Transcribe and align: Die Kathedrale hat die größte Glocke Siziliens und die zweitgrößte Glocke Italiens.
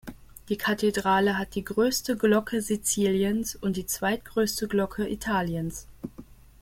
Die 0.49 0.57
Kathedrale 0.57 1.37
hat 1.37 1.53
die 1.53 1.63
größte 1.63 2.17
Glocke 2.17 2.59
Siziliens 2.63 3.55
und 3.55 3.77
die 3.77 3.85
zweitgrößte 3.85 4.67
Glocke 4.67 5.07
Italiens. 5.07 5.85